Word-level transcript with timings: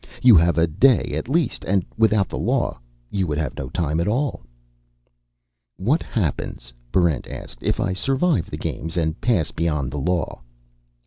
You 0.23 0.35
have 0.35 0.57
a 0.57 0.65
day 0.65 1.13
at 1.15 1.29
least; 1.29 1.63
and 1.63 1.85
without 1.95 2.27
the 2.27 2.35
law, 2.39 2.79
you 3.11 3.27
would 3.27 3.37
have 3.37 3.55
no 3.55 3.69
time 3.69 3.99
at 3.99 4.07
all." 4.07 4.41
"What 5.77 6.01
happens," 6.01 6.73
Barrent 6.91 7.27
asked, 7.27 7.61
"if 7.61 7.79
I 7.79 7.93
survive 7.93 8.49
the 8.49 8.57
Games 8.57 8.97
and 8.97 9.21
pass 9.21 9.51
beyond 9.51 9.91
the 9.91 9.99
law?" 9.99 10.41